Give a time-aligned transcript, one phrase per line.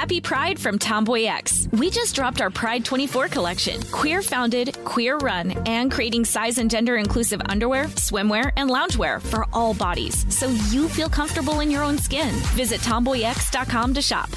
[0.00, 1.68] Happy Pride from Tomboy X.
[1.72, 3.82] We just dropped our Pride 24 collection.
[3.92, 9.44] Queer founded, queer run, and creating size and gender inclusive underwear, swimwear, and loungewear for
[9.52, 12.30] all bodies so you feel comfortable in your own skin.
[12.56, 14.30] Visit tomboyx.com to shop.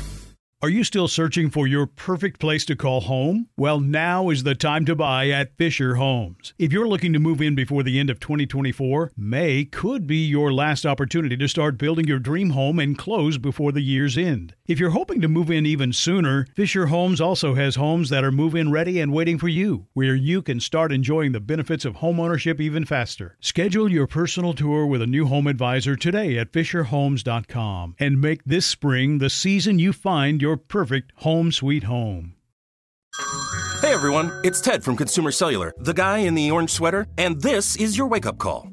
[0.64, 3.50] Are you still searching for your perfect place to call home?
[3.58, 6.54] Well, now is the time to buy at Fisher Homes.
[6.58, 10.54] If you're looking to move in before the end of 2024, May could be your
[10.54, 14.56] last opportunity to start building your dream home and close before the year's end.
[14.66, 18.32] If you're hoping to move in even sooner, Fisher Homes also has homes that are
[18.32, 21.96] move in ready and waiting for you, where you can start enjoying the benefits of
[21.96, 23.36] homeownership even faster.
[23.42, 28.66] Schedule your personal tour with a new home advisor today at FisherHomes.com and make this
[28.66, 32.36] spring the season you find your perfect home sweet home.
[33.82, 37.76] Hey everyone, it's Ted from Consumer Cellular, the guy in the orange sweater, and this
[37.76, 38.73] is your wake up call.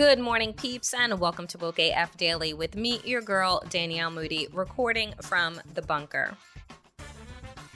[0.00, 4.48] Good morning, peeps, and welcome to Woke AF Daily with me, your girl, Danielle Moody,
[4.50, 6.38] recording from the bunker.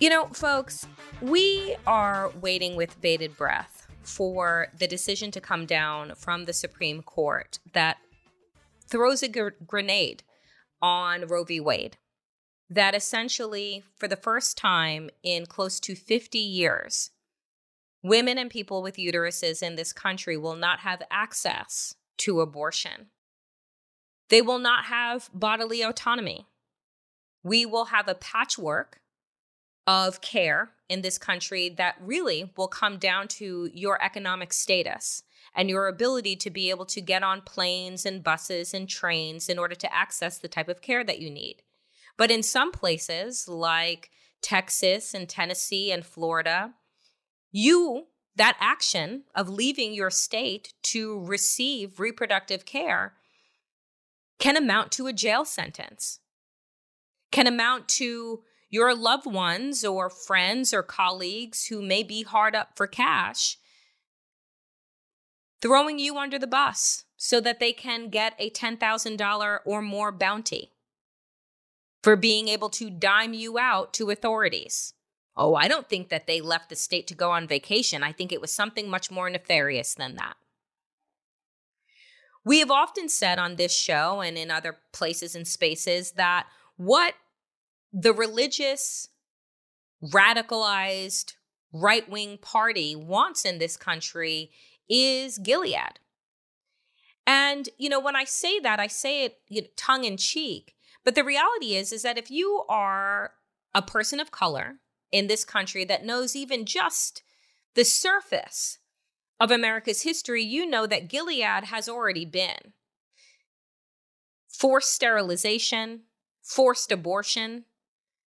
[0.00, 0.86] You know, folks,
[1.20, 7.02] we are waiting with bated breath for the decision to come down from the Supreme
[7.02, 7.98] Court that
[8.88, 10.22] throws a gr- grenade
[10.80, 11.60] on Roe v.
[11.60, 11.98] Wade.
[12.70, 17.10] That essentially, for the first time in close to 50 years,
[18.02, 23.08] women and people with uteruses in this country will not have access to abortion.
[24.28, 26.46] They will not have bodily autonomy.
[27.42, 29.00] We will have a patchwork
[29.86, 35.22] of care in this country that really will come down to your economic status
[35.54, 39.58] and your ability to be able to get on planes and buses and trains in
[39.58, 41.62] order to access the type of care that you need.
[42.16, 44.10] But in some places, like
[44.40, 46.74] Texas and Tennessee and Florida,
[47.50, 48.06] you,
[48.36, 53.14] that action of leaving your state to receive reproductive care,
[54.38, 56.20] can amount to a jail sentence,
[57.30, 62.70] can amount to your loved ones or friends or colleagues who may be hard up
[62.76, 63.58] for cash
[65.64, 70.72] throwing you under the bus so that they can get a $10,000 or more bounty
[72.02, 74.92] for being able to dime you out to authorities.
[75.36, 78.02] Oh, I don't think that they left the state to go on vacation.
[78.02, 80.36] I think it was something much more nefarious than that.
[82.44, 86.46] We have often said on this show and in other places and spaces that
[86.76, 87.14] what
[87.92, 89.08] the religious,
[90.04, 91.34] radicalized,
[91.72, 94.50] right wing party wants in this country
[94.88, 95.98] is Gilead.
[97.26, 100.74] And, you know, when I say that, I say it you know, tongue in cheek.
[101.04, 103.32] But the reality is, is that if you are
[103.74, 104.76] a person of color
[105.14, 107.22] in this country that knows even just
[107.76, 108.78] the surface
[109.38, 112.72] of America's history, you know that Gilead has already been
[114.48, 116.02] forced sterilization,
[116.42, 117.64] forced abortion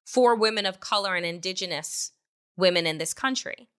[0.03, 2.13] for women of color and indigenous
[2.57, 3.69] women in this country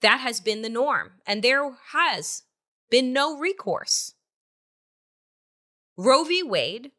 [0.00, 2.44] that has been the norm, and there has
[2.90, 4.14] been no recourse.
[5.98, 6.42] Roe v.
[6.42, 6.92] Wade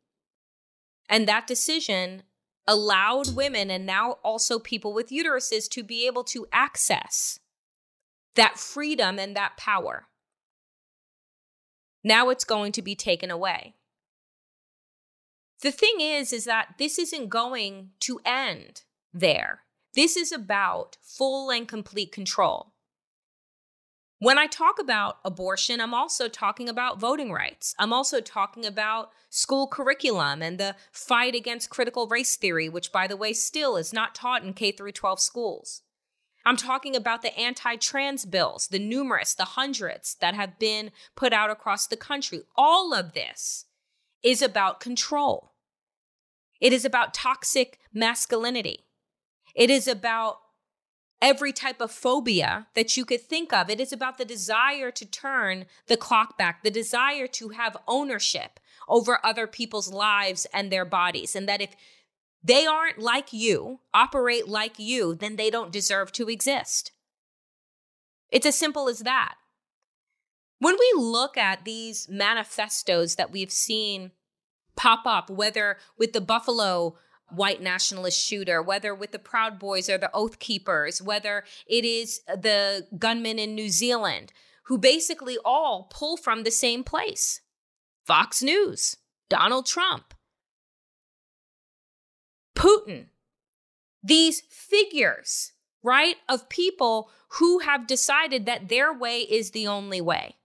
[1.09, 2.23] and that decision
[2.67, 7.39] allowed women and now also people with uteruses to be able to access
[8.35, 10.07] that freedom and that power.
[12.03, 13.75] Now it's going to be taken away.
[15.61, 19.63] The thing is is that this isn't going to end there.
[19.95, 22.73] This is about full and complete control.
[24.19, 27.75] When I talk about abortion, I'm also talking about voting rights.
[27.77, 33.05] I'm also talking about school curriculum and the fight against critical race theory, which by
[33.05, 35.83] the way still is not taught in K through 12 schools.
[36.47, 41.51] I'm talking about the anti-trans bills, the numerous, the hundreds that have been put out
[41.51, 42.41] across the country.
[42.55, 43.65] All of this
[44.23, 45.51] is about control.
[46.59, 48.85] It is about toxic masculinity.
[49.53, 50.39] It is about
[51.21, 53.69] every type of phobia that you could think of.
[53.69, 58.59] It is about the desire to turn the clock back, the desire to have ownership
[58.87, 61.35] over other people's lives and their bodies.
[61.35, 61.75] And that if
[62.43, 66.91] they aren't like you, operate like you, then they don't deserve to exist.
[68.29, 69.35] It's as simple as that.
[70.59, 74.11] When we look at these manifestos that we've seen
[74.75, 76.97] pop up, whether with the Buffalo
[77.29, 82.21] white nationalist shooter, whether with the Proud Boys or the Oath Keepers, whether it is
[82.27, 84.31] the gunmen in New Zealand,
[84.63, 87.41] who basically all pull from the same place
[88.05, 88.97] Fox News,
[89.29, 90.13] Donald Trump,
[92.55, 93.07] Putin,
[94.01, 95.51] these figures,
[95.83, 100.37] right, of people who have decided that their way is the only way.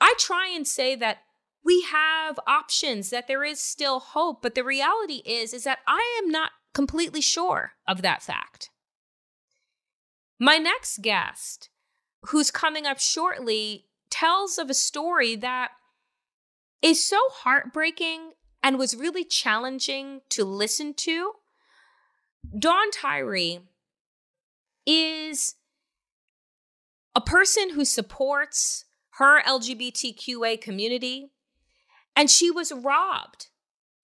[0.00, 1.18] I try and say that
[1.64, 6.20] we have options, that there is still hope, but the reality is is that I
[6.22, 8.70] am not completely sure of that fact.
[10.38, 11.70] My next guest,
[12.26, 15.70] who's coming up shortly, tells of a story that
[16.80, 18.32] is so heartbreaking
[18.62, 21.32] and was really challenging to listen to.
[22.56, 23.60] Dawn Tyree
[24.86, 25.56] is
[27.14, 28.84] a person who supports
[29.18, 31.30] her LGBTQA community,
[32.18, 33.46] and she was robbed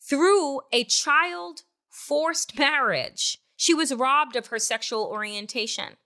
[0.01, 3.39] through a child forced marriage.
[3.57, 5.97] She was robbed of her sexual orientation.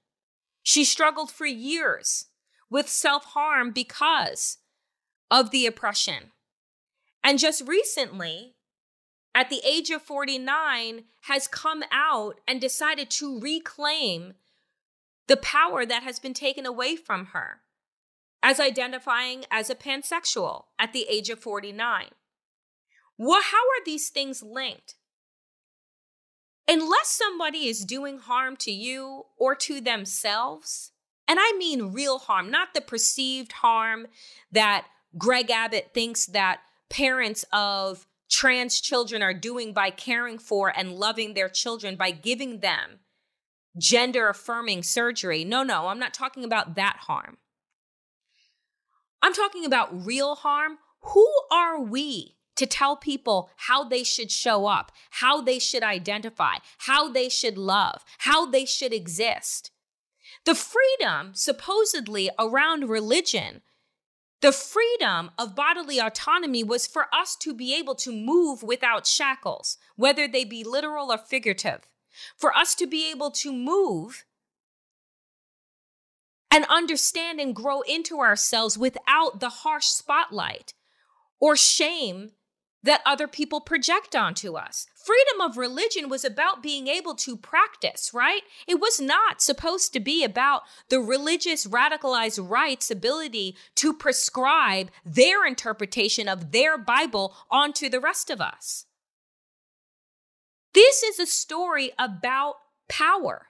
[0.62, 2.24] She struggled for years
[2.70, 4.56] with self harm because
[5.30, 6.32] of the oppression.
[7.22, 8.54] And just recently,
[9.34, 14.32] at the age of 49, has come out and decided to reclaim
[15.26, 17.60] the power that has been taken away from her
[18.42, 22.06] as identifying as a pansexual at the age of 49.
[23.16, 24.94] Well, how are these things linked?
[26.68, 30.92] Unless somebody is doing harm to you or to themselves,
[31.26, 34.06] and I mean real harm, not the perceived harm
[34.52, 34.86] that
[35.16, 41.34] Greg Abbott thinks that parents of trans children are doing by caring for and loving
[41.34, 43.00] their children by giving them
[43.78, 45.44] gender affirming surgery.
[45.44, 47.38] No, no, I'm not talking about that harm.
[49.22, 50.78] I'm talking about real harm.
[51.12, 56.56] Who are we to tell people how they should show up, how they should identify,
[56.78, 59.70] how they should love, how they should exist?
[60.44, 63.62] The freedom supposedly around religion
[64.40, 69.78] the freedom of bodily autonomy was for us to be able to move without shackles,
[69.96, 71.88] whether they be literal or figurative,
[72.36, 74.24] for us to be able to move
[76.50, 80.74] and understand and grow into ourselves without the harsh spotlight
[81.40, 82.32] or shame
[82.82, 84.86] that other people project onto us.
[85.04, 88.42] Freedom of religion was about being able to practice, right?
[88.66, 95.44] It was not supposed to be about the religious radicalized right's ability to prescribe their
[95.44, 98.86] interpretation of their Bible onto the rest of us.
[100.72, 102.56] This is a story about
[102.88, 103.47] power.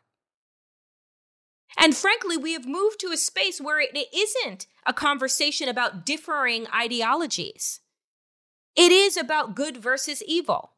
[1.79, 6.67] And frankly, we have moved to a space where it isn't a conversation about differing
[6.75, 7.81] ideologies.
[8.75, 10.73] It is about good versus evil.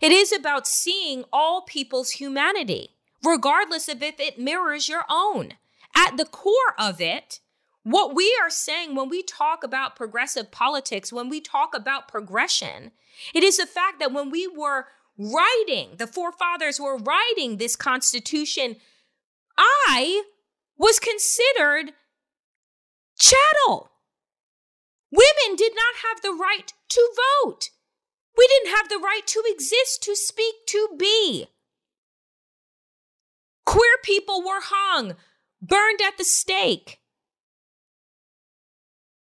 [0.00, 5.54] It is about seeing all people's humanity, regardless of if it mirrors your own.
[5.96, 7.40] At the core of it,
[7.82, 12.92] what we are saying when we talk about progressive politics, when we talk about progression,
[13.34, 14.86] it is the fact that when we were
[15.16, 18.76] writing, the forefathers were writing this Constitution,
[19.58, 20.22] I
[20.78, 21.92] was considered
[23.18, 23.90] chattel.
[25.10, 27.10] Women did not have the right to
[27.44, 27.70] vote.
[28.36, 31.46] We didn't have the right to exist, to speak, to be.
[33.66, 35.16] Queer people were hung,
[35.60, 37.00] burned at the stake.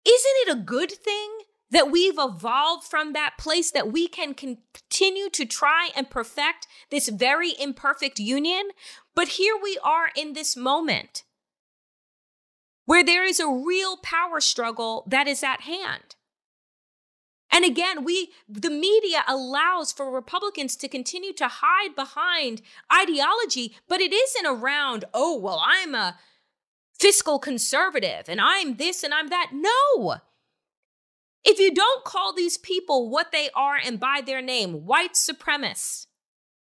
[0.06, 1.30] Isn't it a good thing
[1.72, 7.10] that we've evolved from that place that we can continue to try and perfect this
[7.10, 8.70] very imperfect union?
[9.16, 11.24] But here we are in this moment
[12.86, 16.16] where there is a real power struggle that is at hand.
[17.52, 24.02] And again, we the media allows for Republicans to continue to hide behind ideology, but
[24.02, 26.18] it isn't around, oh, well, I'm a
[27.00, 29.52] fiscal conservative and I'm this and I'm that.
[29.54, 30.16] No.
[31.44, 36.08] If you don't call these people what they are and by their name, white supremacists,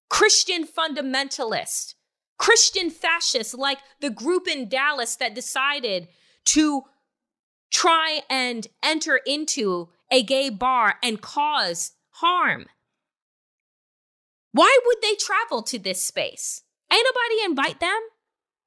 [0.10, 1.94] Christian fundamentalists,
[2.42, 6.08] Christian fascists like the group in Dallas that decided
[6.46, 6.86] to
[7.72, 12.66] try and enter into a gay bar and cause harm.
[14.54, 16.64] Why would they travel to this space?
[16.92, 18.00] Ain't nobody invite them?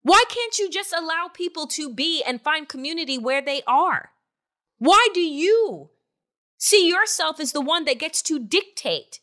[0.02, 4.10] Why can't you just allow people to be and find community where they are?
[4.78, 5.90] Why do you
[6.58, 9.18] see yourself as the one that gets to dictate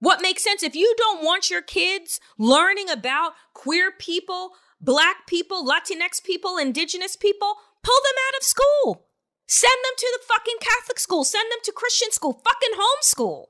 [0.00, 0.62] what makes sense?
[0.62, 7.16] If you don't want your kids learning about queer people black people, Latinx people, indigenous
[7.16, 9.06] people, pull them out of school.
[9.46, 13.46] Send them to the fucking Catholic school, send them to Christian school, fucking homeschool.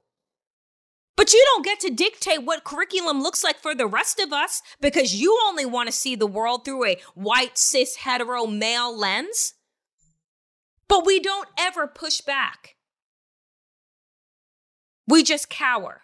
[1.16, 4.62] But you don't get to dictate what curriculum looks like for the rest of us
[4.80, 9.54] because you only want to see the world through a white, cis, hetero, male lens.
[10.88, 12.76] But we don't ever push back.
[15.06, 16.02] We just cower.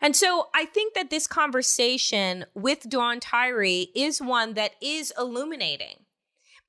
[0.00, 6.04] And so I think that this conversation with Dawn Tyree is one that is illuminating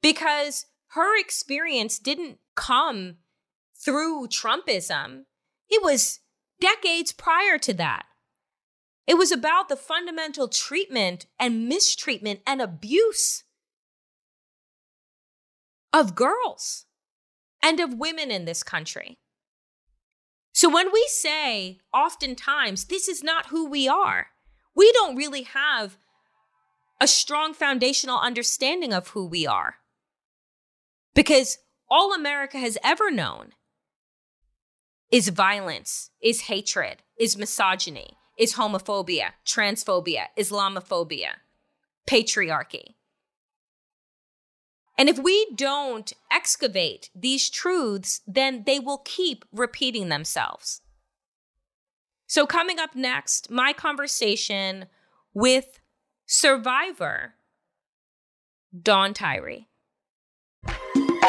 [0.01, 3.17] because her experience didn't come
[3.75, 5.23] through Trumpism.
[5.69, 6.19] It was
[6.59, 8.05] decades prior to that.
[9.05, 13.43] It was about the fundamental treatment and mistreatment and abuse
[15.91, 16.85] of girls
[17.61, 19.17] and of women in this country.
[20.59, 24.27] So when we say oftentimes this is not who we are,
[24.75, 25.97] we don't really have
[26.99, 29.75] a strong foundational understanding of who we are.
[31.15, 33.53] Because all America has ever known
[35.09, 41.35] is violence, is hatred, is misogyny, is homophobia, transphobia, Islamophobia,
[42.05, 42.95] patriarchy.
[44.99, 50.81] And if we don't excavate these truths, then they will keep repeating themselves.
[52.27, 54.87] So, coming up next, my conversation
[55.33, 55.79] with
[56.25, 57.35] survivor
[58.77, 59.68] Dawn Tyree.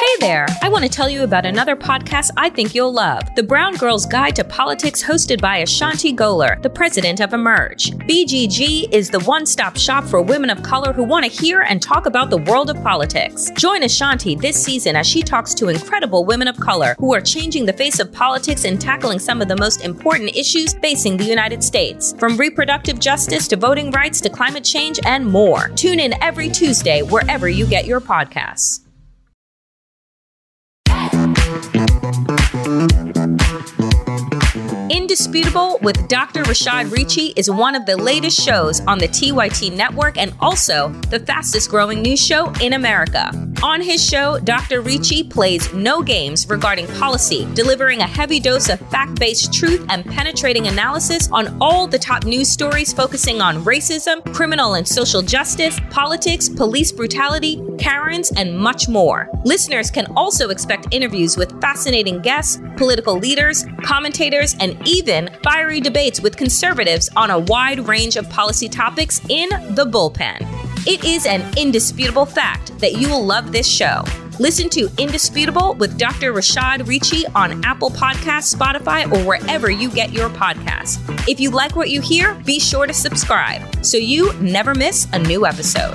[0.01, 0.47] Hey there!
[0.63, 4.07] I want to tell you about another podcast I think you'll love The Brown Girl's
[4.07, 7.91] Guide to Politics, hosted by Ashanti Gholar, the president of Emerge.
[7.91, 11.83] BGG is the one stop shop for women of color who want to hear and
[11.83, 13.51] talk about the world of politics.
[13.59, 17.67] Join Ashanti this season as she talks to incredible women of color who are changing
[17.67, 21.63] the face of politics and tackling some of the most important issues facing the United
[21.63, 25.69] States, from reproductive justice to voting rights to climate change and more.
[25.77, 28.81] Tune in every Tuesday wherever you get your podcasts.
[31.51, 33.10] Thank you.
[34.91, 36.43] Indisputable with Dr.
[36.43, 41.21] Rashad Richey is one of the latest shows on the TYT network and also the
[41.21, 43.31] fastest growing news show in America.
[43.63, 44.81] On his show, Dr.
[44.81, 50.05] Richey plays no games regarding policy, delivering a heavy dose of fact based truth and
[50.05, 55.79] penetrating analysis on all the top news stories focusing on racism, criminal and social justice,
[55.91, 59.29] politics, police brutality, Karens, and much more.
[59.45, 66.21] Listeners can also expect interviews with fascinating guests, political leaders, commentators, and even fiery debates
[66.21, 70.47] with conservatives on a wide range of policy topics in the bullpen.
[70.87, 74.05] It is an indisputable fact that you will love this show.
[74.39, 76.33] Listen to Indisputable with Dr.
[76.33, 80.99] Rashad Richey on Apple Podcasts, Spotify, or wherever you get your podcasts.
[81.29, 85.19] If you like what you hear, be sure to subscribe so you never miss a
[85.19, 85.95] new episode.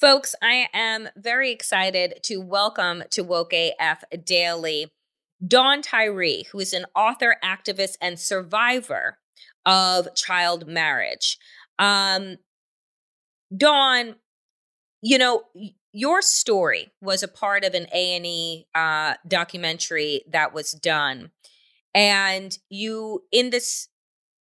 [0.00, 4.92] Folks, I am very excited to welcome to Woke AF Daily
[5.44, 9.18] Dawn Tyree, who is an author, activist, and survivor
[9.66, 11.36] of child marriage.
[11.80, 12.36] Um,
[13.56, 14.14] Dawn,
[15.02, 15.42] you know,
[15.92, 21.32] your story was a part of an A&E uh, documentary that was done.
[21.92, 23.88] And you, in this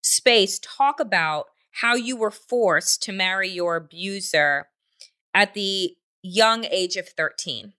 [0.03, 1.45] space, talk about
[1.81, 4.67] how you were forced to marry your abuser
[5.37, 7.73] at the young age of 13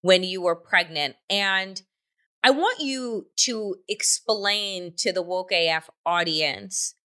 [0.00, 1.14] when you were pregnant.
[1.30, 1.80] And
[2.42, 6.96] I want you to explain to the Woke AF audience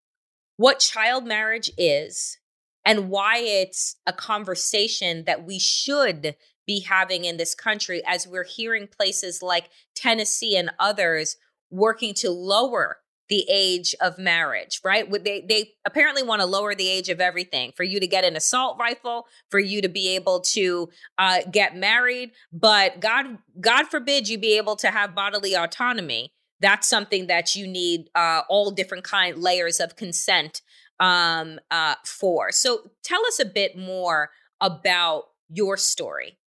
[0.58, 2.40] what child marriage is
[2.84, 8.44] and why it's a conversation that we should be having in this country as we're
[8.44, 11.38] hearing places like Tennessee and others
[11.70, 12.98] working to lower
[13.30, 15.10] the age of marriage, right?
[15.24, 18.36] They they apparently want to lower the age of everything for you to get an
[18.36, 24.30] assault rifle, for you to be able to uh, get married, but God God forbid
[24.30, 26.34] you be able to have bodily autonomy.
[26.60, 30.62] That's something that you need uh, all different kind layers of consent
[31.00, 32.52] um, uh, for.
[32.52, 36.40] So tell us a bit more about your story.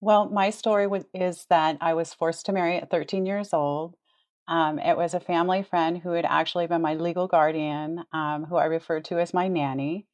[0.00, 3.96] Well, my story is that I was forced to marry at 13 years old.
[4.48, 8.56] Um, it was a family friend who had actually been my legal guardian, um, who
[8.56, 10.06] I referred to as my nanny.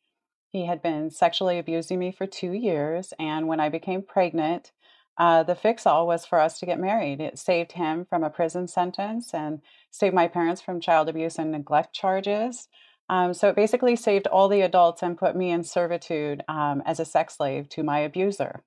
[0.53, 4.73] He had been sexually abusing me for two years, and when I became pregnant,
[5.17, 7.21] uh, the fix all was for us to get married.
[7.21, 9.61] It saved him from a prison sentence and
[9.93, 12.69] saved my parents from child abuse and neglect charges.
[13.09, 16.99] Um, so it basically saved all the adults and put me in servitude um, as
[16.99, 18.64] a sex slave to my abuser.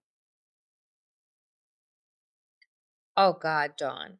[3.18, 4.20] Oh God, Dawn.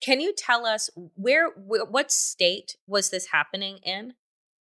[0.00, 4.14] Can you tell us where, where what state was this happening in?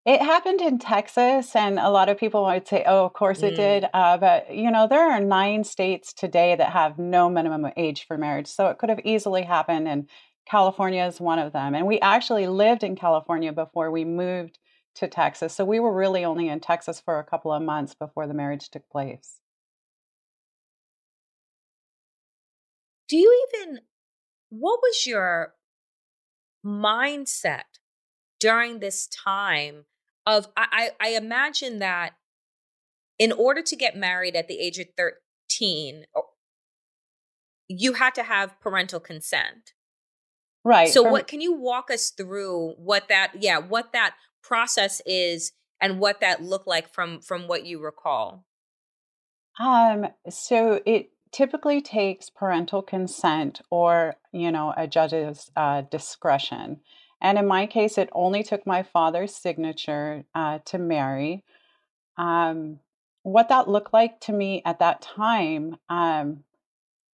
[0.05, 3.55] It happened in Texas, and a lot of people might say, "Oh, of course it
[3.55, 3.57] Mm.
[3.57, 8.05] did." Uh, but you know, there are nine states today that have no minimum age
[8.07, 9.87] for marriage, so it could have easily happened.
[9.89, 10.09] And
[10.45, 11.75] California is one of them.
[11.77, 14.59] And we actually lived in California before we moved
[14.97, 18.27] to Texas, so we were really only in Texas for a couple of months before
[18.27, 19.39] the marriage took place.
[23.09, 23.81] Do you even
[24.52, 25.54] what was your
[26.64, 27.62] mindset
[28.38, 29.87] during this time
[30.26, 32.12] of I, I imagine that
[33.18, 36.04] in order to get married at the age of 13
[37.68, 39.73] you had to have parental consent.
[40.64, 40.92] Right.
[40.92, 45.52] So from- what can you walk us through what that yeah, what that process is
[45.80, 48.44] and what that looked like from from what you recall?
[49.59, 56.81] Um, so it typically takes parental consent or, you know, a judge's uh, discretion.
[57.21, 61.45] And in my case, it only took my father's signature uh, to marry.
[62.17, 62.81] Um,
[63.23, 66.45] what that looked like to me at that time, um,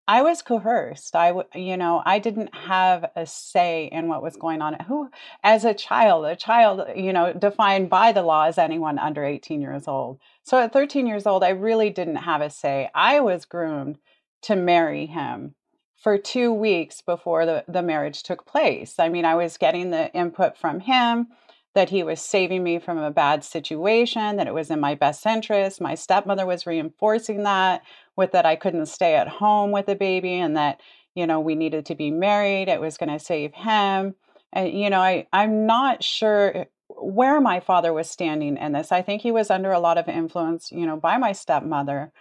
[0.09, 1.15] I was coerced.
[1.15, 4.73] I, you know, I didn't have a say in what was going on.
[4.87, 5.11] Who,
[5.43, 9.23] as a child, a child, uh, you know, defined by the law as anyone under
[9.23, 10.19] 18 years old.
[10.41, 12.89] So at 13 years old, I really didn't have a say.
[12.95, 13.99] I was groomed
[14.41, 15.53] to marry him
[15.95, 18.95] for two weeks before the, the marriage took place.
[18.97, 21.27] I mean, I was getting the input from him
[21.75, 25.25] that he was saving me from a bad situation, that it was in my best
[25.25, 25.79] interest.
[25.79, 27.83] My stepmother was reinforcing that
[28.15, 30.81] with that I couldn't stay at home with the baby and that,
[31.15, 32.69] you know, we needed to be married.
[32.69, 34.15] It was going to save him.
[34.51, 38.91] And, you know, I, I'm not sure where my father was standing in this.
[38.91, 42.11] I think he was under a lot of influence, you know, by my stepmother.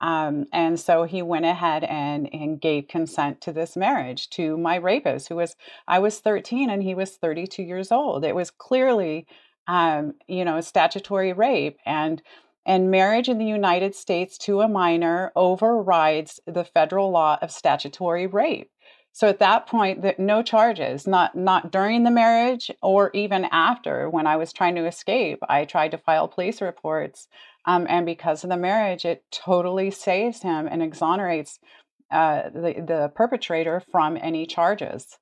[0.00, 4.76] Um, and so he went ahead and, and gave consent to this marriage to my
[4.76, 8.24] rapist, who was, I was 13 and he was 32 years old.
[8.24, 9.26] It was clearly,
[9.66, 11.78] um, you know, statutory rape.
[11.84, 12.22] And
[12.66, 18.26] and marriage in the United States to a minor overrides the federal law of statutory
[18.26, 18.70] rape.
[19.12, 24.08] So at that point, no charges, not not during the marriage or even after.
[24.10, 27.26] When I was trying to escape, I tried to file police reports,
[27.68, 31.58] um, and because of the marriage, it totally saves him and exonerates
[32.10, 35.18] uh, the the perpetrator from any charges.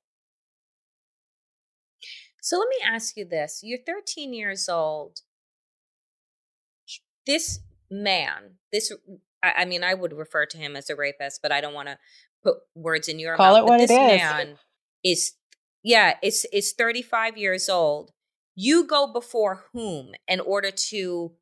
[2.41, 3.59] So let me ask you this.
[3.61, 5.19] You're 13 years old.
[7.25, 7.59] This
[7.91, 8.93] man, this
[9.43, 11.89] I I mean, I would refer to him as a rapist, but I don't want
[11.89, 11.97] to
[12.41, 13.63] put words in your Call mouth.
[13.63, 14.21] it what it this is.
[14.21, 14.57] man
[15.03, 15.33] is
[15.83, 18.11] yeah, it's, is 35 years old.
[18.55, 21.33] You go before whom in order to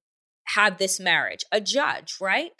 [0.45, 1.43] have this marriage?
[1.51, 2.51] A judge, right?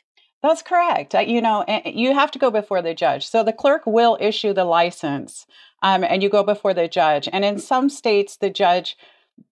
[0.43, 1.15] That's correct.
[1.15, 3.27] Uh, You know, you have to go before the judge.
[3.27, 5.47] So the clerk will issue the license,
[5.81, 7.27] um, and you go before the judge.
[7.31, 8.95] And in some states, the judge,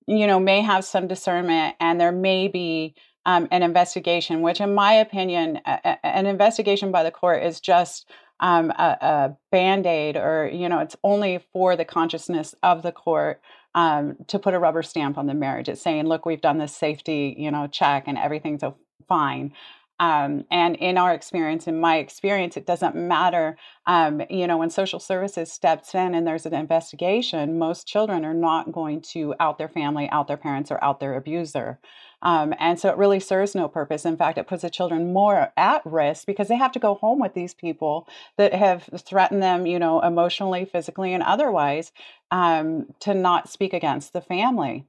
[0.07, 4.41] you know, may have some discernment, and there may be um, an investigation.
[4.41, 8.07] Which, in my opinion, a- an investigation by the court is just
[8.39, 12.91] um, a, a band aid, or you know, it's only for the consciousness of the
[12.91, 13.41] court.
[13.75, 16.75] Um, to put a rubber stamp on the marriage, it's saying, "Look, we've done this
[16.75, 18.63] safety, you know, check, and everything's
[19.07, 19.53] fine."
[19.99, 23.57] Um, and in our experience, in my experience, it doesn't matter.
[23.85, 28.33] Um, you know, when social services steps in and there's an investigation, most children are
[28.33, 31.79] not going to out their family, out their parents, or out their abuser.
[32.23, 34.05] Um, and so it really serves no purpose.
[34.05, 37.19] In fact, it puts the children more at risk because they have to go home
[37.19, 41.91] with these people that have threatened them, you know, emotionally, physically, and otherwise,
[42.31, 44.85] um, to not speak against the family.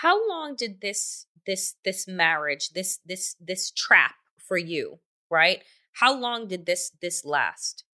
[0.00, 5.00] How long did this this this marriage, this this this trap for you,
[5.30, 5.62] right?
[5.94, 7.84] How long did this this last?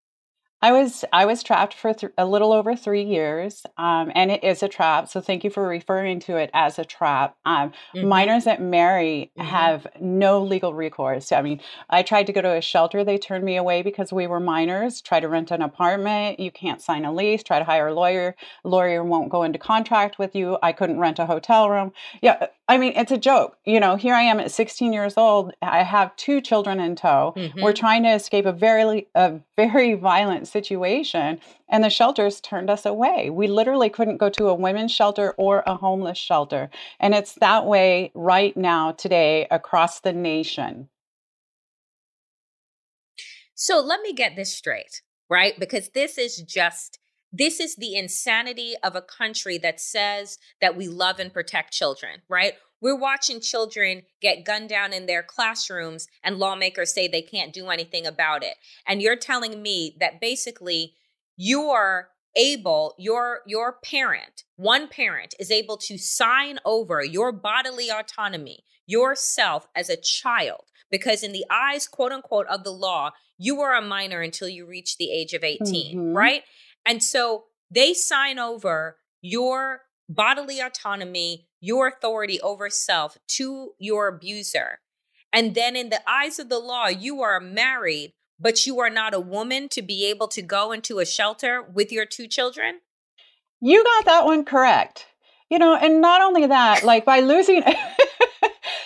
[0.62, 4.42] I was I was trapped for th- a little over three years, um, and it
[4.42, 5.06] is a trap.
[5.06, 7.36] So thank you for referring to it as a trap.
[7.44, 8.08] Um, Mhm.
[8.08, 9.44] Minors that marry Mhm.
[9.44, 11.30] have no legal recourse.
[11.30, 14.26] I mean, I tried to go to a shelter; they turned me away because we
[14.26, 15.02] were minors.
[15.02, 17.42] Try to rent an apartment, you can't sign a lease.
[17.42, 20.58] Try to hire a lawyer, lawyer won't go into contract with you.
[20.62, 21.92] I couldn't rent a hotel room.
[22.22, 23.58] Yeah, I mean, it's a joke.
[23.64, 25.52] You know, here I am at 16 years old.
[25.62, 27.32] I have two children in tow.
[27.36, 27.62] Mhm.
[27.62, 32.84] We're trying to escape a very a very violent situation and the shelters turned us
[32.84, 33.30] away.
[33.30, 36.68] We literally couldn't go to a women's shelter or a homeless shelter.
[36.98, 40.88] And it's that way right now today across the nation.
[43.54, 45.58] So let me get this straight, right?
[45.58, 46.98] Because this is just
[47.38, 52.22] this is the insanity of a country that says that we love and protect children,
[52.28, 52.54] right?
[52.80, 57.68] We're watching children get gunned down in their classrooms and lawmakers say they can't do
[57.68, 58.56] anything about it.
[58.86, 60.94] And you're telling me that basically
[61.36, 67.88] you are able your your parent one parent is able to sign over your bodily
[67.90, 73.60] autonomy yourself as a child because in the eyes quote unquote of the law you
[73.62, 76.14] are a minor until you reach the age of 18 Mhm.
[76.14, 76.42] right
[76.86, 84.78] and so they sign over your bodily autonomy your authority over self to your abuser
[85.32, 89.14] and then in the eyes of the law you are married but you are not
[89.14, 92.80] a woman to be able to go into a shelter with your two children
[93.60, 95.06] You got that one correct.
[95.50, 97.62] You know, and not only that, like by losing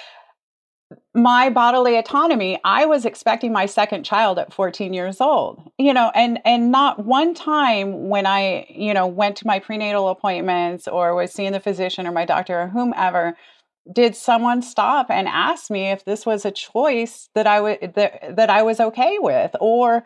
[1.22, 5.70] my bodily autonomy, I was expecting my second child at 14 years old.
[5.78, 10.08] You know, and and not one time when I, you know, went to my prenatal
[10.08, 13.36] appointments or was seeing the physician or my doctor or whomever
[13.90, 18.36] did someone stop and ask me if this was a choice that I would that,
[18.36, 20.04] that I was okay with or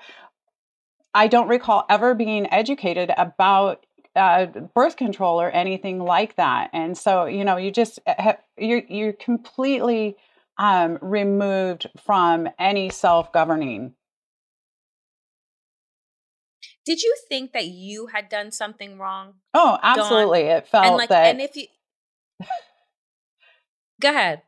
[1.12, 6.70] I don't recall ever being educated about uh, birth control or anything like that.
[6.72, 10.16] And so, you know, you just ha- you're you're completely
[10.59, 13.95] um, removed from any self governing.
[16.85, 20.40] did you think that you had done something wrong Oh, absolutely!
[20.40, 21.67] It felt and like that and if you
[24.01, 24.43] go ahead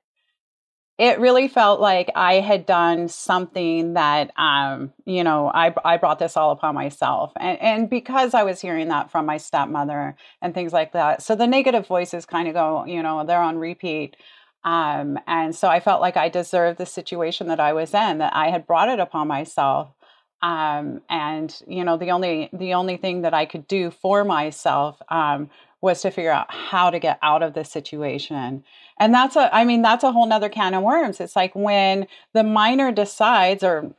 [0.98, 6.18] it really felt like I had done something that, um, you know, I, I brought
[6.18, 7.32] this all upon myself.
[7.36, 11.22] And, and because I was hearing that from my stepmother and things like that.
[11.22, 14.16] So the negative voices kind of go, you know, they're on repeat.
[14.66, 18.34] Um, and so I felt like I deserved the situation that I was in, that
[18.34, 19.90] I had brought it upon myself.
[20.42, 25.00] Um, and you know, the only the only thing that I could do for myself
[25.08, 25.50] um,
[25.80, 28.64] was to figure out how to get out of this situation.
[28.98, 31.20] And that's a i mean that's a whole nother can of worms.
[31.20, 33.94] It's like when the minor decides or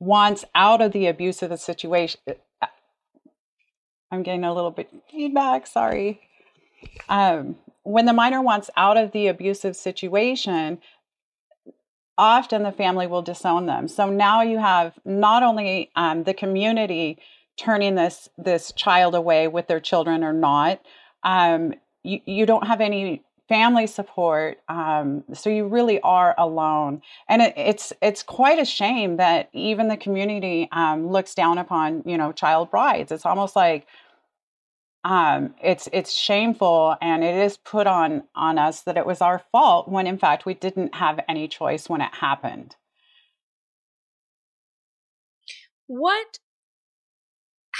[0.00, 2.18] wants out of the abuse of the situation
[2.62, 2.66] uh,
[4.10, 6.20] i'm getting a little bit feedback sorry.
[7.08, 7.56] Um,
[7.90, 10.78] when the minor wants out of the abusive situation
[12.18, 13.88] often the family will disown them.
[13.88, 17.18] So now you have not only um, the community
[17.56, 20.80] turning this this child away with their children or not
[21.22, 27.02] um, you, you don't have any family support um, so you really are alone.
[27.28, 32.02] And it, it's it's quite a shame that even the community um, looks down upon
[32.06, 33.12] you know child brides.
[33.12, 33.86] It's almost like
[35.04, 39.42] um, it's it's shameful and it is put on on us that it was our
[39.50, 42.76] fault when in fact we didn't have any choice when it happened.
[45.86, 46.38] What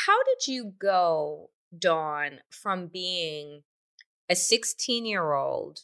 [0.06, 3.62] how did you go dawn from being
[4.28, 5.80] a 16 year old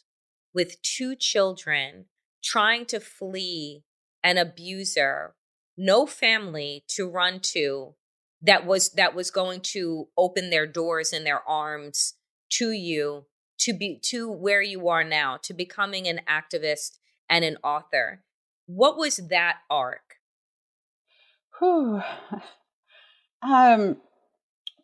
[0.53, 2.05] with two children
[2.43, 3.83] trying to flee
[4.23, 5.35] an abuser
[5.77, 7.93] no family to run to
[8.41, 12.13] that was that was going to open their doors and their arms
[12.49, 13.25] to you
[13.59, 16.97] to be to where you are now to becoming an activist
[17.29, 18.23] and an author
[18.67, 20.15] what was that arc
[21.59, 22.01] Whew.
[23.41, 23.97] um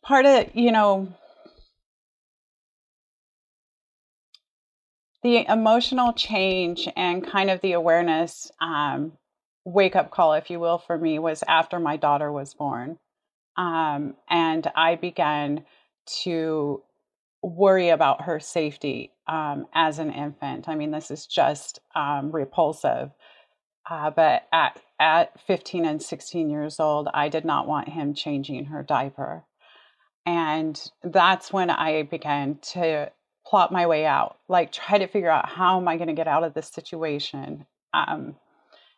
[0.02, 1.13] part of you know
[5.24, 9.13] the emotional change and kind of the awareness um,
[9.66, 13.00] wake up call, if you will, for me was after my daughter was born.
[13.58, 15.66] Um, and I began
[16.24, 16.82] to
[17.42, 20.68] worry about her safety um, as an infant.
[20.68, 23.12] I mean, this is just um, repulsive.
[23.89, 28.66] Uh, but at, at 15 and 16 years old, I did not want him changing
[28.66, 29.44] her diaper.
[30.26, 33.12] And that's when I began to
[33.46, 36.30] plot my way out, like try to figure out how am I going to get
[36.30, 37.66] out of this situation.
[37.94, 38.38] Um,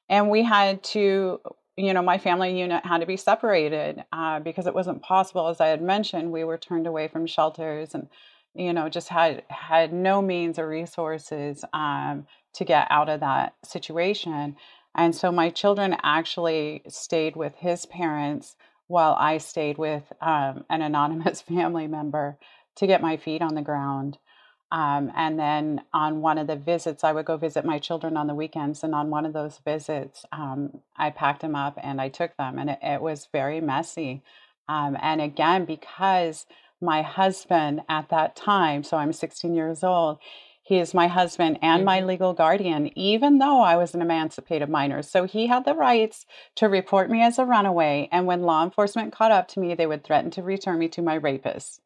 [0.07, 1.39] and we had to,
[1.77, 5.47] you know, my family unit had to be separated uh, because it wasn't possible.
[5.47, 8.07] As I had mentioned, we were turned away from shelters and,
[8.53, 13.55] you know, just had had no means or resources um, to get out of that
[13.63, 14.55] situation.
[14.95, 18.55] And so my children actually stayed with his parents
[18.87, 22.37] while I stayed with um, an anonymous family member
[22.77, 24.17] to get my feet on the ground.
[24.75, 28.27] Um, and then on one of the visits, I would go visit my children on
[28.27, 28.83] the weekends.
[28.83, 32.59] And on one of those visits, um, I packed them up and I took them,
[32.59, 34.21] and it, it was very messy.
[34.67, 36.45] Um, and again, because
[36.81, 40.17] my husband at that time, so I'm 16 years old,
[40.61, 45.03] he is my husband and my legal guardian, even though I was an emancipated minor.
[45.03, 48.09] So he had the rights to report me as a runaway.
[48.11, 51.01] And when law enforcement caught up to me, they would threaten to return me to
[51.01, 51.79] my rapist.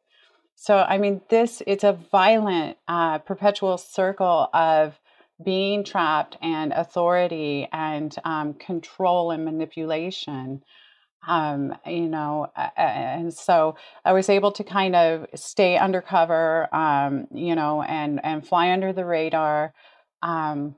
[0.62, 5.00] So, I mean, this it's a violent, uh, perpetual circle of
[5.42, 10.62] being trapped and authority and um, control and manipulation.
[11.26, 17.54] Um, you know, and so I was able to kind of stay undercover, um, you
[17.54, 19.72] know, and and fly under the radar.
[20.22, 20.74] Um,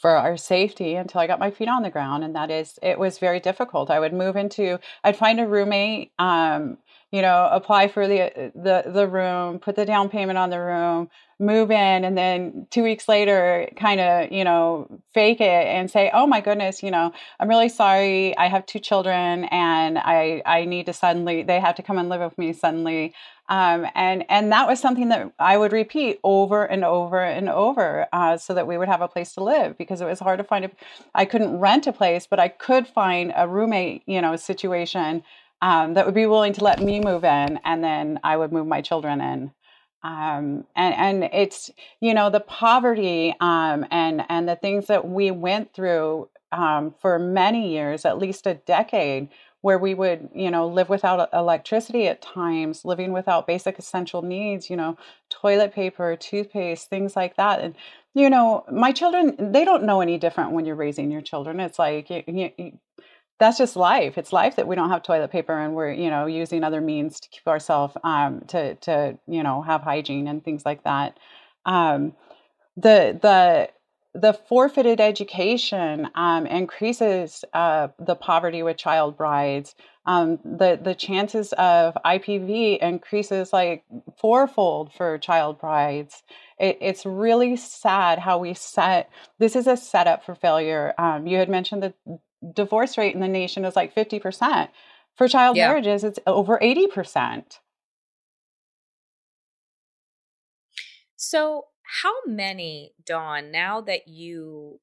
[0.00, 2.24] for our safety until I got my feet on the ground.
[2.24, 3.90] And that is, it was very difficult.
[3.90, 6.78] I would move into, I'd find a roommate, um,
[7.12, 11.10] you know, apply for the the the room, put the down payment on the room,
[11.38, 16.10] move in, and then two weeks later, kind of, you know, fake it and say,
[16.14, 18.36] "Oh my goodness, you know, I'm really sorry.
[18.38, 22.08] I have two children, and I I need to suddenly they have to come and
[22.08, 23.14] live with me suddenly."
[23.48, 28.06] Um, and and that was something that I would repeat over and over and over,
[28.12, 30.44] uh, so that we would have a place to live because it was hard to
[30.44, 30.70] find a.
[31.14, 35.22] I couldn't rent a place, but I could find a roommate, you know, situation
[35.62, 38.66] um, that would be willing to let me move in, and then I would move
[38.66, 39.52] my children in.
[40.04, 41.70] Um, and and it's
[42.00, 47.18] you know the poverty um, and and the things that we went through um, for
[47.18, 49.28] many years, at least a decade,
[49.62, 54.68] where we would, you know, live without electricity at times, living without basic essential needs,
[54.68, 54.98] you know,
[55.30, 57.60] toilet paper, toothpaste, things like that.
[57.60, 57.74] And,
[58.12, 61.60] you know, my children, they don't know any different when you're raising your children.
[61.60, 62.78] It's like, you, you,
[63.38, 64.18] that's just life.
[64.18, 67.20] It's life that we don't have toilet paper and we're, you know, using other means
[67.20, 71.18] to keep ourselves, um, to, to, you know, have hygiene and things like that.
[71.66, 72.14] Um,
[72.76, 73.70] the, the,
[74.14, 79.74] the forfeited education um, increases uh, the poverty with child brides.
[80.04, 83.84] Um, the the chances of IPV increases like
[84.20, 86.22] fourfold for child brides.
[86.58, 90.92] It, it's really sad how we set this is a setup for failure.
[90.98, 91.94] Um, you had mentioned the
[92.54, 94.70] divorce rate in the nation is like fifty percent.
[95.14, 95.68] For child yeah.
[95.68, 97.60] marriages, it's over eighty percent.
[101.16, 101.66] So
[102.02, 104.80] how many, Dawn, now that you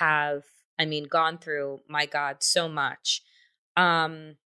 [0.00, 0.42] have,
[0.78, 3.22] I mean, gone through, my God, so much,
[3.76, 4.36] um,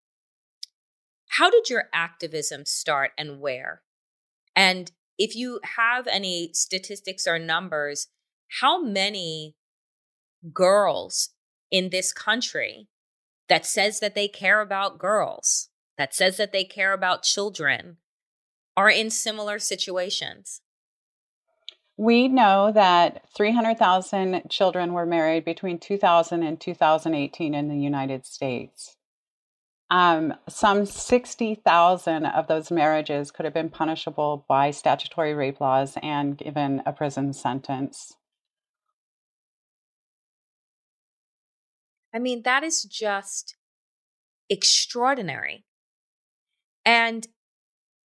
[1.31, 3.83] how did your activism start and where?
[4.55, 8.09] And if you have any statistics or numbers,
[8.61, 9.57] how many
[10.53, 11.31] girls
[11.73, 12.87] in this country
[13.49, 17.97] that says that they care about girls, that says that they care about children,
[18.77, 20.61] are in similar situations?
[21.97, 28.97] We know that 300,000 children were married between 2000 and 2018 in the United States.
[29.91, 36.37] Um, some 60,000 of those marriages could have been punishable by statutory rape laws and
[36.37, 38.15] given a prison sentence.
[42.15, 43.57] I mean, that is just
[44.49, 45.65] extraordinary.
[46.85, 47.27] And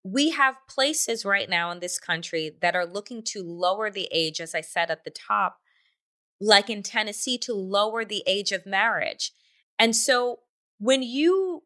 [0.04, 4.39] we have places right now in this country that are looking to lower the age,
[4.39, 5.58] as I said at the top,
[6.39, 9.32] like in Tennessee, to lower the age of marriage.
[9.78, 10.39] And so
[10.80, 11.63] when you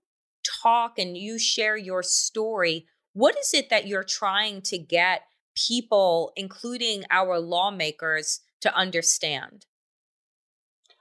[0.63, 5.21] talk and you share your story, what is it that you're trying to get
[5.55, 9.65] people, including our lawmakers, to understand?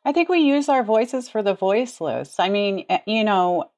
[0.05, 2.41] I think we use our voices for the voiceless.
[2.41, 3.71] I mean, eh, you know,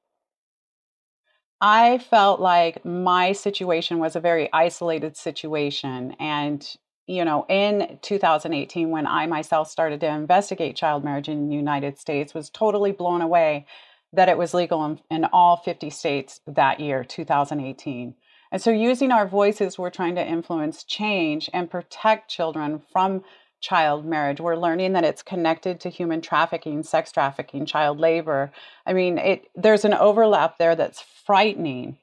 [1.61, 6.17] I felt like my situation was a very isolated situation.
[6.21, 6.67] And,
[7.07, 11.99] you know, in 2018, when I myself started to investigate child marriage in the United
[11.99, 13.67] States, was totally blown away
[14.13, 18.15] that it was legal in, in all 50 states that year, 2018.
[18.51, 23.23] And so, using our voices, we're trying to influence change and protect children from
[23.63, 24.41] child marriage.
[24.41, 28.53] We're learning that it's connected to human trafficking, sex trafficking, child labor.
[28.85, 31.97] I mean, it there's an overlap there that's frightening.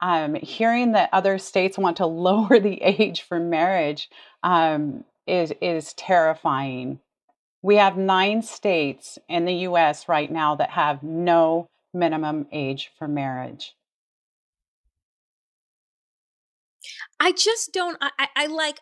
[0.00, 4.08] Um, hearing that other states want to lower the age for marriage
[4.42, 7.00] um, is is terrifying.
[7.62, 10.08] We have nine states in the U.S.
[10.08, 13.74] right now that have no minimum age for marriage.
[17.18, 17.98] I just don't.
[18.00, 18.78] I, I like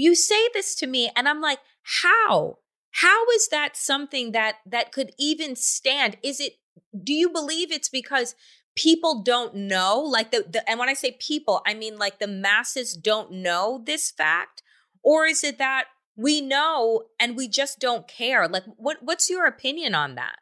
[0.00, 1.58] you say this to me and i'm like
[1.88, 2.58] how?
[2.90, 6.16] How is that something that that could even stand?
[6.22, 6.54] Is it
[7.02, 8.34] do you believe it's because
[8.76, 10.00] people don't know?
[10.00, 13.82] Like the, the and when i say people i mean like the masses don't know
[13.84, 14.62] this fact?
[15.02, 15.84] Or is it that
[16.16, 18.48] we know and we just don't care?
[18.48, 20.36] Like what what's your opinion on that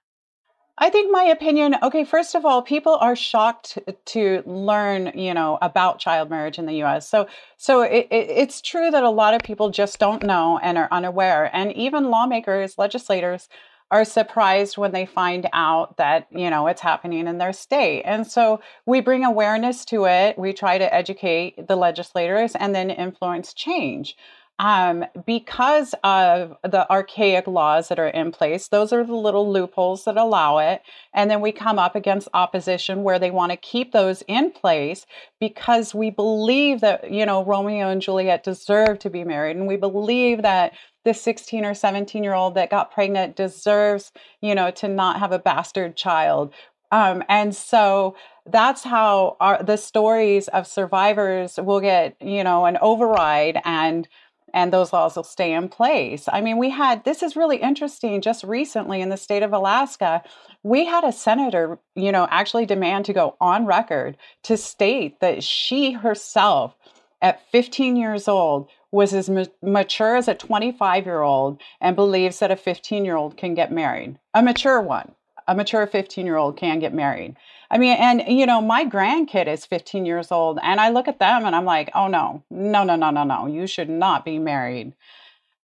[0.78, 5.56] I think my opinion, okay, first of all, people are shocked to learn, you know,
[5.62, 7.08] about child marriage in the US.
[7.08, 10.76] So so it, it, it's true that a lot of people just don't know and
[10.76, 11.50] are unaware.
[11.56, 13.48] And even lawmakers, legislators
[13.90, 18.02] are surprised when they find out that, you know, it's happening in their state.
[18.02, 20.38] And so we bring awareness to it.
[20.38, 24.16] We try to educate the legislators and then influence change.
[24.58, 28.68] Um, because of the archaic laws that are in place.
[28.68, 30.82] Those are the little loopholes that allow it.
[31.12, 35.06] And then we come up against opposition where they want to keep those in place
[35.40, 39.56] because we believe that, you know, Romeo and Juliet deserve to be married.
[39.56, 40.72] And we believe that
[41.04, 45.32] the 16 or 17 year old that got pregnant deserves, you know, to not have
[45.32, 46.52] a bastard child.
[46.92, 48.16] Um, and so
[48.46, 54.08] that's how our, the stories of survivors will get, you know, an override and
[54.56, 56.30] and those laws will stay in place.
[56.32, 58.22] I mean, we had this is really interesting.
[58.22, 60.22] Just recently in the state of Alaska,
[60.62, 65.44] we had a senator, you know, actually demand to go on record to state that
[65.44, 66.74] she herself,
[67.20, 72.38] at 15 years old, was as ma- mature as a 25 year old and believes
[72.38, 75.14] that a 15 year old can get married, a mature one
[75.46, 77.36] a mature 15 year old can get married.
[77.70, 81.18] I mean, and you know, my grandkid is 15 years old, and I look at
[81.18, 84.38] them and I'm like, oh no, no, no, no, no, no, you should not be
[84.38, 84.94] married.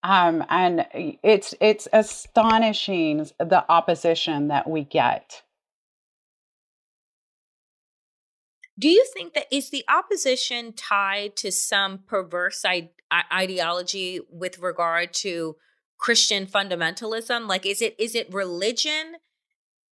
[0.05, 5.43] Um, and it's it's astonishing the opposition that we get.
[8.79, 12.91] Do you think that is the opposition tied to some perverse I-
[13.33, 15.57] ideology with regard to
[15.99, 17.47] Christian fundamentalism?
[17.47, 19.17] Like, is it is it religion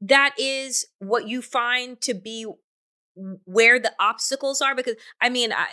[0.01, 2.47] that is what you find to be
[3.45, 5.67] where the obstacles are because i mean I,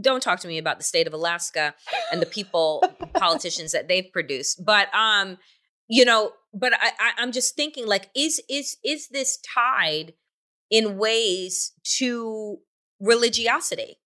[0.00, 1.74] don't talk to me about the state of alaska
[2.10, 2.82] and the people
[3.14, 5.36] politicians that they've produced but um
[5.88, 10.14] you know but I, I i'm just thinking like is is is this tied
[10.70, 12.58] in ways to
[13.00, 13.98] religiosity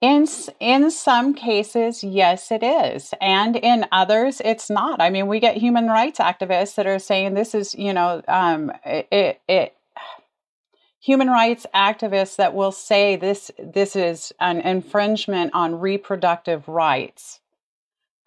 [0.00, 0.26] in
[0.60, 5.00] in some cases, yes, it is, and in others, it's not.
[5.00, 8.70] I mean, we get human rights activists that are saying this is, you know, um,
[8.84, 9.74] it, it
[11.00, 17.40] human rights activists that will say this this is an infringement on reproductive rights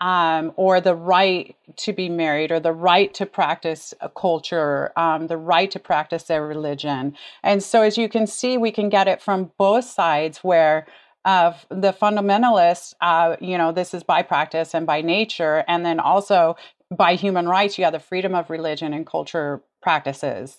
[0.02, 5.28] um, or the right to be married or the right to practice a culture um,
[5.28, 9.08] the right to practice their religion and so as you can see we can get
[9.08, 10.88] it from both sides where
[11.26, 16.00] of the fundamentalists, uh, you know, this is by practice and by nature, and then
[16.00, 16.56] also
[16.96, 20.58] by human rights, you have the freedom of religion and culture practices.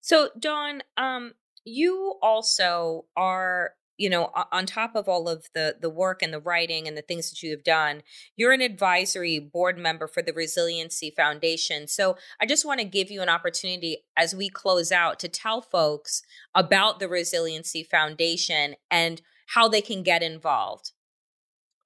[0.00, 5.90] So, Dawn, um, you also are you know on top of all of the the
[5.90, 8.02] work and the writing and the things that you have done
[8.36, 11.86] you're an advisory board member for the resiliency foundation.
[11.86, 15.60] So i just want to give you an opportunity as we close out to tell
[15.60, 16.22] folks
[16.54, 20.92] about the resiliency foundation and how they can get involved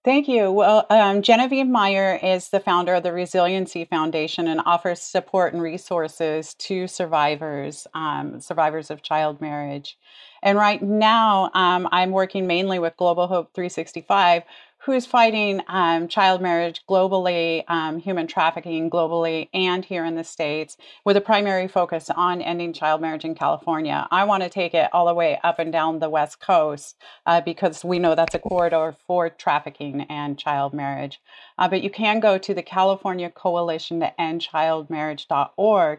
[0.06, 0.52] Thank you.
[0.52, 5.62] Well, um, Genevieve Meyer is the founder of the Resiliency Foundation and offers support and
[5.62, 9.98] resources to survivors, um, survivors of child marriage.
[10.42, 14.44] And right now, um, I'm working mainly with Global Hope 365,
[14.86, 20.22] who is fighting um, child marriage globally, um, human trafficking globally, and here in the
[20.22, 24.06] States, with a primary focus on ending child marriage in California.
[24.12, 26.96] I want to take it all the way up and down the West Coast
[27.26, 31.20] uh, because we know that's a corridor for trafficking and child marriage.
[31.58, 35.98] Uh, but you can go to the California Coalition to End Child Marriage.org.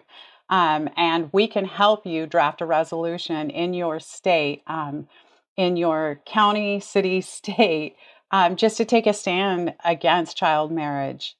[0.49, 5.09] Um, and we can help you draft a resolution in your state, um,
[5.57, 7.97] in your county, city, state,
[8.31, 11.35] um, just to take a stand against child marriage.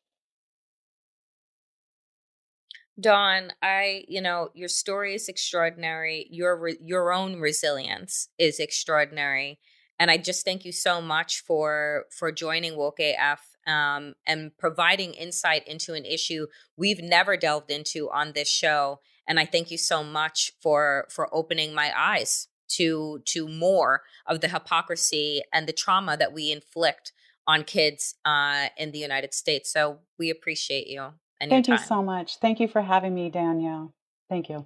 [2.99, 6.27] Dawn, I, you know, your story is extraordinary.
[6.31, 9.59] Your re- your own resilience is extraordinary,
[9.99, 15.13] and I just thank you so much for for joining Woke AF um, and providing
[15.13, 18.99] insight into an issue we've never delved into on this show.
[19.27, 24.41] And I thank you so much for for opening my eyes to to more of
[24.41, 27.11] the hypocrisy and the trauma that we inflict
[27.47, 29.71] on kids uh, in the United States.
[29.71, 31.13] So we appreciate you.
[31.39, 32.39] Thank you so much.
[32.39, 33.93] Thank you for having me, Danielle.
[34.29, 34.65] Thank you.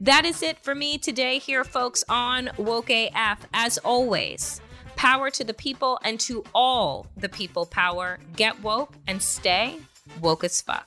[0.00, 3.46] That is it for me today, here, folks, on Woke AF.
[3.54, 4.60] As always,
[4.94, 8.18] power to the people and to all the people power.
[8.36, 9.78] Get woke and stay
[10.20, 10.86] woke as fuck.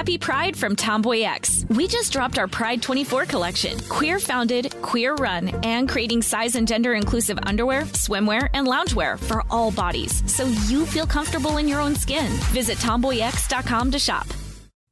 [0.00, 1.66] Happy Pride from Tomboy X.
[1.68, 3.78] We just dropped our Pride 24 collection.
[3.88, 9.42] Queer founded, queer run, and creating size and gender inclusive underwear, swimwear, and loungewear for
[9.50, 12.30] all bodies so you feel comfortable in your own skin.
[12.52, 14.26] Visit tomboyx.com to shop.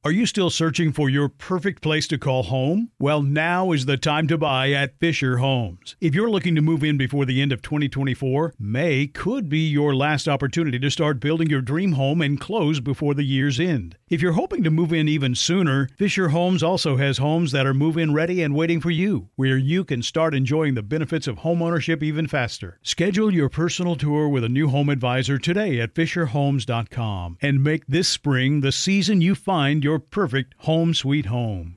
[0.05, 2.91] Are you still searching for your perfect place to call home?
[3.01, 5.97] Well, now is the time to buy at Fisher Homes.
[6.01, 9.95] If you're looking to move in before the end of 2024, May could be your
[9.95, 13.98] last opportunity to start building your dream home and close before the year's end.
[14.11, 17.75] If you're hoping to move in even sooner, Fisher Homes also has homes that are
[17.75, 21.41] move in ready and waiting for you, where you can start enjoying the benefits of
[21.41, 22.79] homeownership even faster.
[22.83, 28.09] Schedule your personal tour with a new home advisor today at FisherHomes.com and make this
[28.09, 31.77] spring the season you find your perfect home sweet home.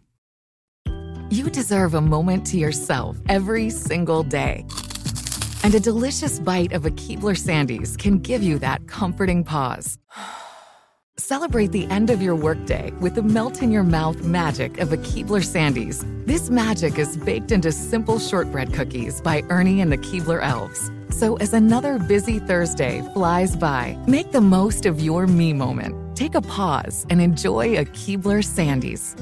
[1.29, 4.65] You deserve a moment to yourself every single day.
[5.63, 9.97] And a delicious bite of a Keebler Sandies can give you that comforting pause.
[11.21, 14.97] Celebrate the end of your workday with the melt in your mouth magic of a
[14.97, 16.03] Keebler Sandies.
[16.25, 20.89] This magic is baked into simple shortbread cookies by Ernie and the Keebler Elves.
[21.11, 26.17] So as another busy Thursday flies by, make the most of your me moment.
[26.17, 29.15] Take a pause and enjoy a Keebler Sandies.